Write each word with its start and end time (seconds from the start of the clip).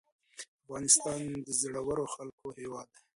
افغانستان 0.61 1.21
د 1.45 1.47
زړورو 1.61 2.05
خلکو 2.15 2.47
هیواد 2.59 2.87
دی 2.95 3.01